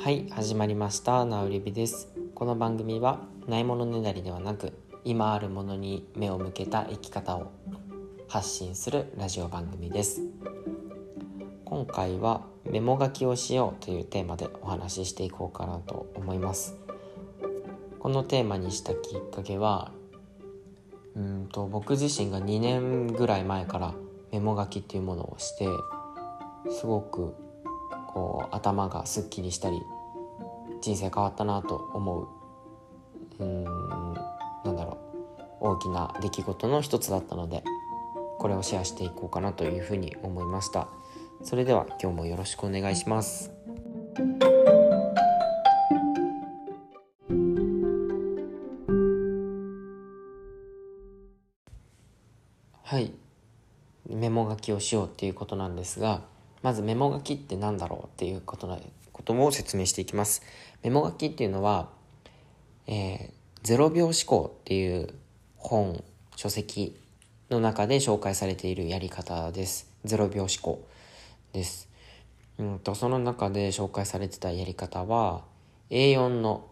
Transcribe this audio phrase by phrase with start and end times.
[0.00, 1.24] はい始まりました。
[1.24, 2.08] なうりびです。
[2.36, 4.72] この番組はないものねだりではなく
[5.04, 7.50] 今あるものに目を向けた生き方を
[8.28, 10.22] 発信するラジオ番組です。
[11.64, 16.76] 今回はメモ書きをしようというテーマでお話ししていこうかなと思います。
[17.98, 19.90] このテーマにしたきっかけは
[21.16, 23.94] うんと僕自身が2年ぐらい前から
[24.30, 25.66] メモ書きっていうものをして
[26.70, 27.47] すごく
[28.08, 29.82] こう頭がすっきりしたり
[30.80, 32.28] 人生変わったなと思
[33.38, 34.98] ううんなんだろ
[35.60, 37.62] う大きな出来事の一つだったので
[38.38, 40.88] これをシェアしていこうかなというふうに思いました。
[41.42, 43.52] それでは今日もよろしくお願いします。
[52.82, 53.12] はい。
[54.08, 56.22] メモ書きをしようっていうことなんですが
[56.62, 58.78] まずメモ書きって何だろうっていうことな
[59.12, 60.42] ことを説明していきます。
[60.82, 61.88] メモ書きっていうのは、
[62.86, 65.08] えー、0秒思考っていう
[65.56, 66.02] 本
[66.36, 66.96] 書籍
[67.50, 69.90] の中で紹介されているやり方です。
[70.04, 70.86] 0秒思考
[71.52, 71.88] です。
[72.58, 75.44] うんとその中で紹介されてたやり方は
[75.90, 76.68] A4 の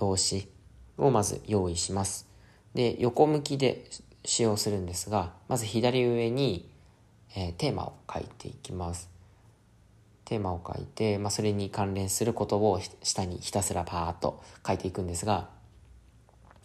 [0.00, 0.48] 用紙
[0.96, 2.28] をまず用意します。
[2.74, 3.88] で横向きで
[4.24, 6.70] 使用するんですがまず左上に、
[7.34, 9.10] えー、テーマを書いていきます。
[10.24, 15.48] テーマを書いて、まあ、それに関連することを下にひたすらパーッと書いていくんですが、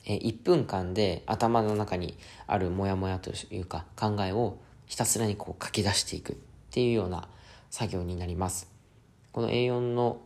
[0.05, 6.35] えー、1分間で頭の中にあるモヤモヤというか考えをひたすらにこう書き出していくっ
[6.71, 7.29] ていうような
[7.69, 8.69] 作業になります。
[9.31, 10.21] この A4 の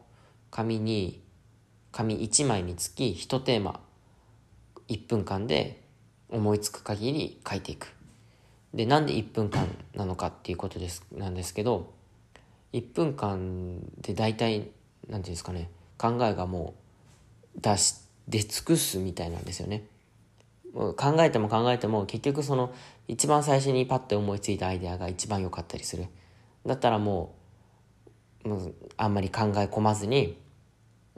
[0.49, 1.22] 紙に
[1.91, 3.79] 紙1枚につき1テーマ
[4.88, 5.83] 1分間で
[6.29, 7.97] 思いつく限り書いていく。
[8.73, 11.91] でなんで1分間なのかっていうことですなんですけど
[12.73, 14.71] 1分間で大体何て
[15.07, 16.75] 言うんですかね考えがも
[17.57, 17.95] う出し
[18.27, 19.83] 出尽くすみたいなんですよね。
[20.73, 22.72] 考えても考えても結局その
[23.07, 26.06] 一番最初にパッて思いついたアイデアが一番良かったりする。
[26.66, 27.33] だったらも
[28.44, 30.38] うもうあんまり考え込まずに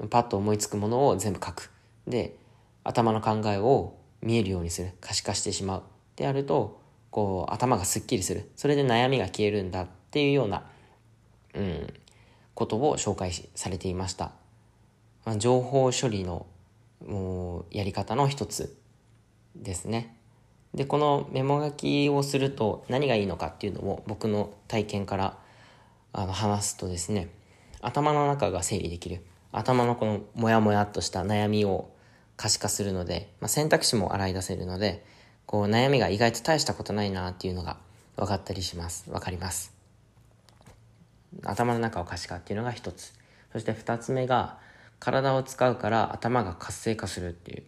[0.10, 1.72] パッと思いつくものを全部書く。
[2.08, 2.38] で
[2.84, 4.92] 頭の考えを見えるようにする。
[5.02, 5.84] 可視化してしまう。
[6.16, 6.79] でやると
[7.12, 8.50] こう頭がすっきりする。
[8.56, 10.64] それで悩みが消えるんだっていうような、
[11.56, 11.94] うん、
[12.54, 14.32] ことを紹介されていました、
[15.26, 16.46] まあ、情報処理の
[17.08, 18.78] もうやり方の一つ
[19.56, 20.16] ですね。
[20.74, 25.38] でこのメモ書きをすると何がいいのかっていうのを僕の体験から
[26.14, 27.30] あの話すとですね
[27.82, 29.24] 頭の中が整理できる。
[29.52, 31.90] 頭のこのモヤモヤっとした悩みを
[32.38, 35.04] 可視化するので、まあ、選択肢も洗い出せるので、
[35.50, 37.78] こう悩みが意外と大したことないなっていうのが
[38.18, 39.10] 分かったりします。
[39.10, 39.74] 分かります。
[41.44, 43.16] 頭の中を可視化っていうのが一つ。
[43.52, 44.60] そして二つ目が、
[45.00, 47.64] 体を使うから頭が活性化するっていう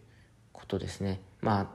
[0.52, 1.22] ことですね。
[1.40, 1.66] まあ、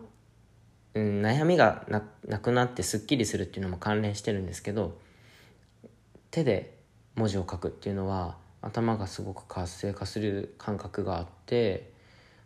[0.94, 4.98] うん、悩みがなくなってすっきりするっていうのも関連してるんですけど、
[6.32, 6.78] 手で
[7.16, 11.92] 文字を書くっていうのは頭がすごく活性化する感覚があって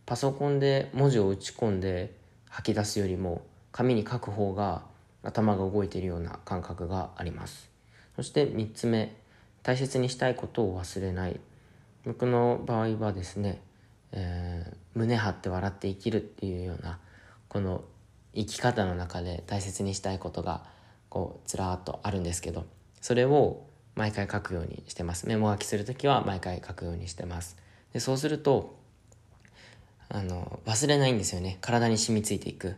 [0.07, 2.16] パソコンで文字を打ち込んで
[2.50, 4.83] 吐き出すよりも紙に書く方が
[5.23, 7.69] 頭が動いているような感覚があります
[8.15, 9.15] そして3つ目
[9.63, 11.39] 大切にしたいことを忘れない
[12.05, 13.61] 僕の場合はですね、
[14.11, 16.99] えー、胸張って笑って生きるっていうような
[17.47, 17.83] この
[18.33, 20.63] 生き方の中で大切にしたいことが
[21.09, 22.65] こうずらーっとあるんですけど
[23.01, 23.63] それを
[23.95, 27.57] 毎回書くようにしてますメモ書きする時は毎回書くようにしてます
[27.93, 28.81] でそうすると
[30.13, 31.57] あの、忘れないんですよね。
[31.61, 32.75] 体に染みついていく。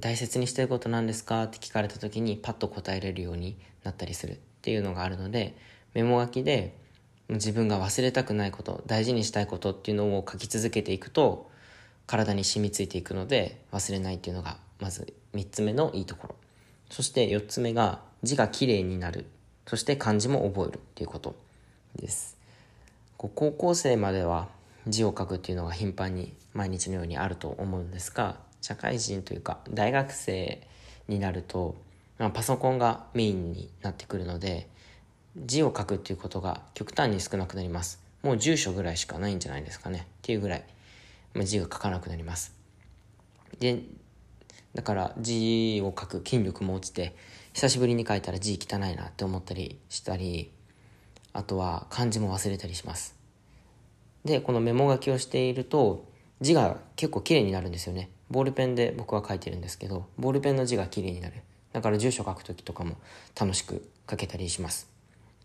[0.00, 1.44] 大切にしてることなんですか？
[1.44, 5.56] って聞かれた時にパッと答えれるようになったりするっていうのがあるので、
[5.94, 6.76] メモ書きで
[7.28, 11.50] 自分が忘れたくないこと、大事にしたいことっていうのを書き続けていくと、
[12.06, 16.34] 体に染みついていくので忘れないっていうのがまず3つ目のいいところ。
[16.90, 19.26] そして4つ目が字がきれいになる。
[19.66, 21.34] そして漢字も覚えるっていうこと
[21.96, 22.38] です。
[23.18, 24.48] 高校生までは
[24.86, 30.66] 字を書くっていうのが頻繁に毎日のようにあると思うんですが社会人というか大学生
[31.08, 31.76] になると、
[32.18, 34.68] まあ、パソコンがメインになってくるので
[35.36, 38.02] 字を書くっていうことが極端に少なくなります。
[38.22, 40.06] もう住所ぐらいしかないんじゃないですかね。
[40.08, 40.64] っていうぐらい、
[41.34, 42.54] まあ、字が書かなくなります。
[43.60, 43.82] で
[44.74, 47.14] だから字を書く筋力も落ちて
[47.52, 50.50] 久しぶりに書いたら字汚いなって思ったりしたり
[51.32, 53.16] あとは漢字も忘れたりします。
[54.24, 56.04] でこのメモ書きをしていると
[56.40, 58.10] 字が結構綺麗になるんですよね。
[58.30, 61.34] ボールペンで僕は書いてるんですけどボールペンの字が綺麗になる。
[61.72, 62.96] だから住所書く時とかも
[63.38, 64.88] 楽しく書けたりします。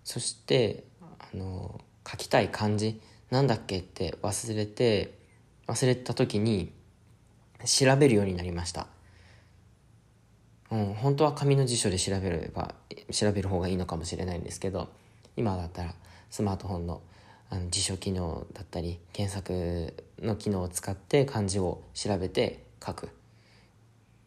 [0.03, 5.17] そしてあの書きたい漢字なんだっけって忘れて
[5.67, 6.71] 忘れた時に
[7.65, 8.87] 調べるようになりました。
[10.71, 12.73] うん、本当は紙の辞書で調べれば
[13.11, 14.89] 調べる方がいいのかもしれないんですけど
[15.37, 15.93] 今だったら
[16.31, 17.01] スマートフォンの
[17.49, 23.09] あの辞書機能だったり検索の機能を使って漢字を調べて書く。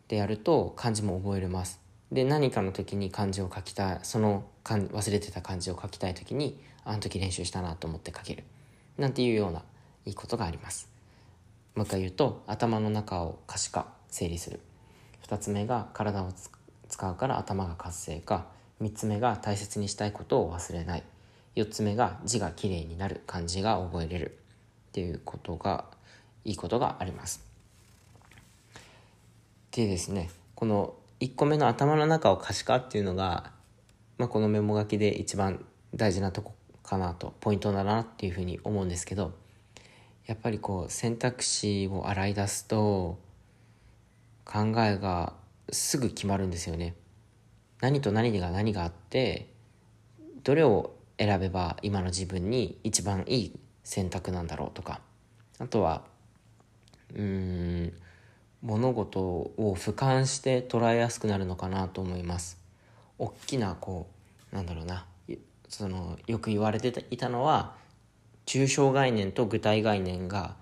[0.08, 1.80] でやると漢字も覚えれます。
[2.12, 8.44] で何かの時に漢字を書きたいその忘れてた漢字を書きたい時にあの時練習したなと思って書ける。
[8.96, 9.62] なんていうような
[10.04, 10.88] いいことがあります。
[11.74, 14.60] もう一回言うと頭の中を可視化整理する。
[15.26, 16.30] 2つ目が体を
[16.88, 18.46] 使うから頭が活性化。
[18.80, 21.02] 3つ目が大切にしたいことを忘れない。
[21.56, 23.22] 4つ目が字がきれいになる。
[23.26, 24.38] 漢字が覚えれる。
[24.88, 25.84] っていうことが
[26.44, 27.45] いいことがあります。
[29.76, 33.52] でですねこの1個目の頭の中を可視化っていうのが、
[34.16, 35.64] まあ、このメモ書きで一番
[35.94, 39.34] 大事なとこかなとポイントだなっていうふうに思うんですけど
[40.24, 43.18] やっぱりこう選択肢を洗い出すと
[44.44, 45.34] 考えが
[45.70, 46.94] すぐ決まるんですよね。
[47.80, 49.48] 何と何が何があって
[50.42, 55.00] どれを選べば今の自分に一番いい選択なんだろうとか
[55.58, 56.04] あとは
[57.14, 57.92] うん
[58.62, 62.58] 物事を俯瞰して捉えやすくなるのかなと思います。
[63.18, 64.08] 大きなこ
[64.52, 65.06] うなんだろうな。
[65.68, 67.74] そのよく言われていたのは
[68.46, 70.54] 抽象概念と具体概念が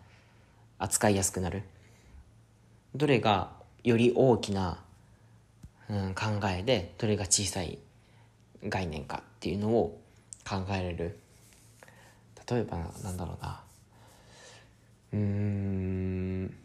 [0.79, 1.63] 扱いやすくなる。
[2.95, 3.51] どれが
[3.83, 4.79] より大きな、
[5.91, 7.79] うん、考えでどれが小さい
[8.67, 10.01] 概念かっていうのを
[10.49, 11.19] 考えれる。
[12.51, 13.61] 例えばなんだろうな。
[15.13, 16.64] うん。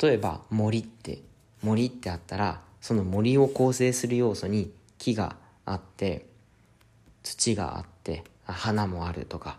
[0.00, 1.20] 例えば森って
[1.62, 6.26] 森ってあったらその森を構成する要素に木があって
[7.22, 9.58] 土があって花もあるとか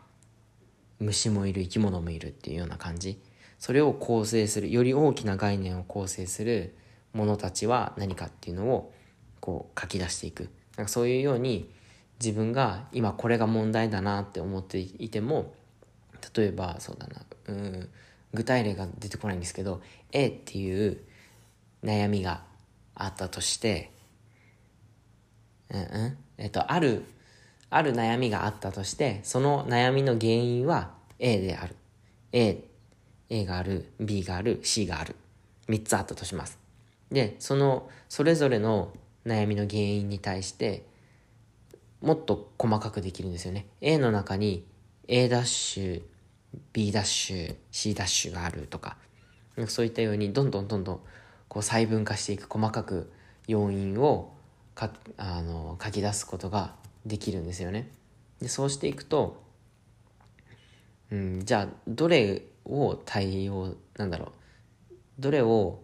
[1.00, 3.20] 虫もいる生き物もいるっていうような感じ。
[3.60, 6.76] それを構成するより大きな概念を構成する
[7.14, 8.94] ものたちは何かっていうのを
[9.40, 10.50] こう書き出していく。
[10.76, 11.72] なんかそういうように
[12.20, 15.54] 自分が今これが問題だなって思っていても
[16.36, 17.90] 例えばそうだなうん
[18.34, 19.82] 具体例が出てこないんですけど
[20.12, 21.00] A っていう
[21.84, 22.44] 悩みが
[22.96, 23.92] あったとして
[25.70, 27.04] うんうんえっとある
[27.70, 31.76] ある悩みがあったとしてその悩みの原因は A である。
[32.32, 32.64] A
[33.30, 35.16] A がある B がある C がある。
[35.68, 36.60] 3つあったとします。
[37.12, 38.94] でそのそれぞれの
[39.26, 40.86] 悩みの原因に対して
[42.02, 43.66] もっと細かくできるんですよね。
[43.82, 44.66] A の中に
[45.08, 46.02] A ダッシュ
[46.74, 48.98] B ダッシュ C ダッシュがあるとか
[49.68, 51.00] そういったようにどんどんどんどん
[51.48, 53.12] こう細分化していく細かく
[53.48, 54.34] 要因を
[54.76, 57.90] かあの書き出すことができるんですよね。
[58.40, 59.42] でそうしていくと、
[61.12, 64.26] うん、じゃあどれを対応なんだろ
[64.92, 65.80] うどれを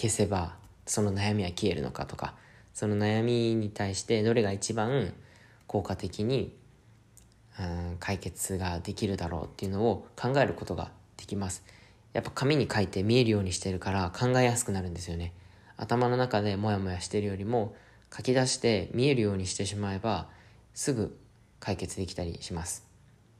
[0.00, 0.56] 消せば
[0.86, 2.34] その悩みは消えるのかとか
[2.72, 5.12] その悩みに対してどれが一番
[5.66, 6.56] 効果的に、
[7.58, 11.64] うん、解決ができるだろうっていうのを考えることができます。
[12.12, 15.32] やっぱ紙に書いて見えるようにしてるから考えやすくなるんですよね。
[15.76, 17.74] 頭の中でモヤモヤしてるよりも
[18.16, 20.28] 書き出して見えるようにしてしまえば
[20.74, 21.16] すぐ
[21.60, 22.86] 解決できたりします。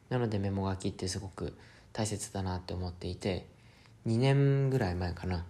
[0.09, 1.57] なのでメモ書きってすごく
[1.93, 3.47] 大切だなって思っていて
[4.07, 5.45] 2年ぐらい前かな。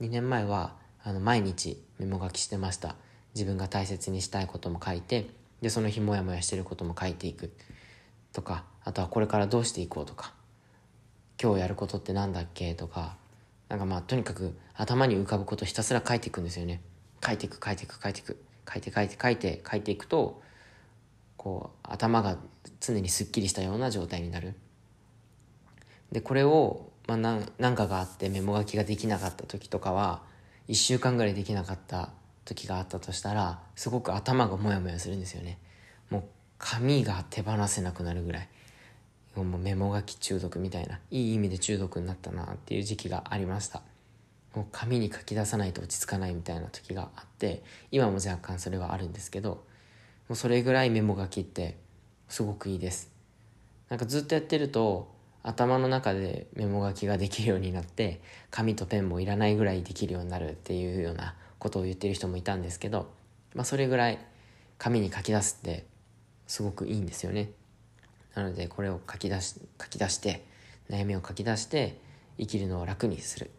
[0.00, 2.96] 2年前はあの毎日メモ書きしてました。
[3.34, 5.28] 自分が大切にしたいことも書いて
[5.60, 7.52] でその日モヤモヤしてることも書いていく。
[8.34, 10.34] とかあとはこれからどうしていこうとか
[11.42, 12.74] 今日やることって何だっけ？
[12.74, 13.16] とか
[13.70, 16.82] なんかまあとにかく頭に浮かぶことひたすら書いていくんですよね。
[17.24, 18.44] 書いていく書いていく書いていく。
[18.70, 20.42] 書いて書いて書いて書いていくと
[21.36, 22.38] こう頭が
[22.80, 24.54] 常にすっきりしたような状態になる。
[26.12, 30.22] でこれを、まあ、なんかがあってメモ書きができなかった時とかは
[30.68, 32.10] 1週間ぐらいできなかった
[32.44, 35.58] 時があったとしたらすごく頭がモヤモヤするんですよね。
[36.08, 36.24] もう
[36.66, 38.48] 紙が手放せなくなるぐらい。
[39.36, 40.98] もうメモ書き中毒みたいな。
[41.10, 43.82] いい意味で中毒になったなっていう時期がありました。
[44.54, 49.64] もう紙に書き出さないと落ち着かないみたいな時があって今も若干それはあるんですけど
[50.28, 51.76] もうそれぐらいメモ書きって
[52.28, 53.10] すごくいいです。
[53.90, 63.10] なんかずっとやってると頭の中でメモ書きができるようになって紙とペンもいらないぐらいできるようになるっていうようなことを言ってる人もいたんですけど、
[63.54, 64.18] まあ、それぐらい
[64.78, 65.84] 紙に書き出すって
[66.54, 67.50] すごくいいんですよね。
[68.36, 70.44] なのでこれを書き出し書き出して
[70.88, 71.98] 悩みを書き出して
[72.38, 73.50] 生きるのを楽にする。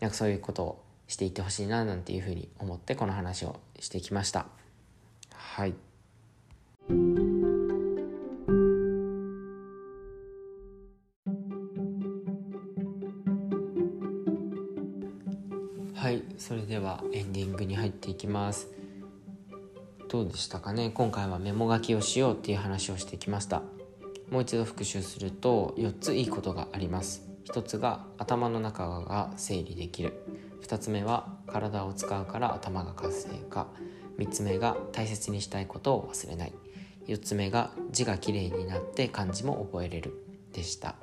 [0.00, 4.46] なんかそういうことをしていってほしいななんていうふうに思ってこの話をしてきました。
[5.34, 5.74] はい。
[15.94, 16.22] はい。
[16.38, 18.77] それではエンディングに入っていきます。
[20.08, 20.90] どうでしたかね？
[20.90, 23.62] 今回はメモ書きをしようっていう話をしてきました。
[24.30, 27.28] もう一度復習すると4ついいことがあります。
[27.46, 30.14] 1つが頭の中が整理できる。
[30.62, 33.66] 2つ目は体を使うから頭が活性化。
[34.18, 36.52] 3つ目が大切にしたいことを忘れない。
[37.06, 40.24] 4つ目が字がきれいになって漢字も覚えれる。
[40.52, 40.96] でした、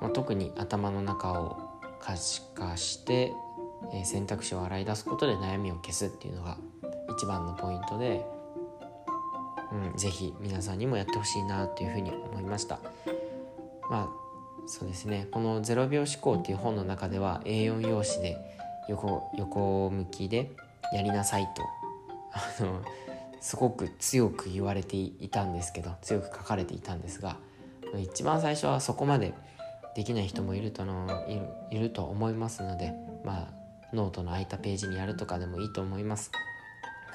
[0.00, 1.58] まあ、特に頭の中を
[2.00, 3.32] 可視化して、
[3.92, 6.56] えー、選択肢を洗い出すことで悩みを消すっていうのが
[7.10, 8.24] 一番のポイントで、
[9.72, 12.78] うん、ぜひ皆さんにもやってほしいなというふうに思いました。
[13.90, 14.08] まあ
[14.66, 15.26] そうですね。
[15.30, 18.36] この「0秒思考」っていう本の中では A4 用紙で
[18.88, 20.50] 横横向きで
[20.92, 21.62] やりなさいと
[22.32, 22.82] あの
[23.40, 27.36] すごく強く言われていたんですけど強く書かれていたんですが
[27.98, 29.34] 一番最初はそこまで
[29.94, 31.08] できない人もいるとの
[31.70, 32.92] いると思いますので
[33.24, 33.60] まあ
[33.92, 36.30] ノートの空いたページにやるとかでもいいと思います。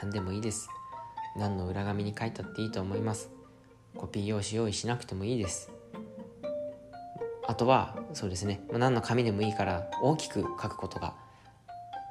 [0.01, 0.69] 何でもいいです。
[1.37, 3.29] 何の裏紙に書いたっていいと思います。
[3.95, 5.71] コピー用紙用意しなくてもいいです。
[7.47, 8.61] あとはそうですね。
[8.71, 11.13] 何の紙でもいいから大きく書くことが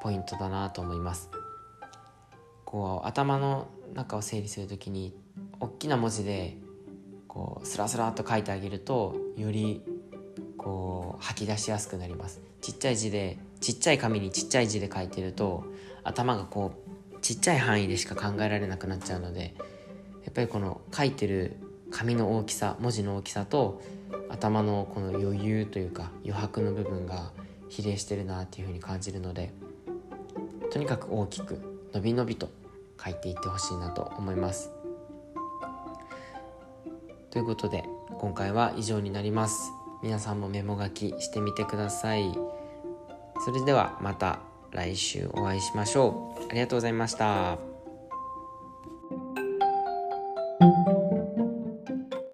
[0.02, 1.30] ポイントだなと思います。
[2.64, 5.14] こう頭の中を整理する時に
[5.60, 6.56] 大きな文字で
[7.28, 9.82] こうスラスラっと書いてあげるとより
[10.56, 12.40] こう吐き出しやすくなります。
[12.60, 15.64] ちっちゃい字でちっちゃい紙にちっちゃい字で書いてると
[16.02, 16.83] 頭がこう
[17.24, 19.54] ちっちゃい範囲でしか考えられなくなっちゃうので
[20.24, 21.56] やっぱりこの書いてる
[21.90, 23.80] 紙の大きさ文字の大きさと
[24.28, 27.32] 頭のこの余裕というか余白の部分が
[27.70, 29.54] 比例してるなっていうふうに感じるので
[30.70, 32.50] とにかく大きく伸び伸びと
[33.02, 34.70] 書いていってほしいなと思います。
[37.30, 37.84] ということで
[38.18, 39.72] 今回は以上になります。
[40.02, 42.38] 皆さんもメモ書きしてみてください。
[43.46, 44.53] それではまた。
[44.74, 46.44] 来週お会いしましょう。
[46.50, 47.73] ありがとうございました。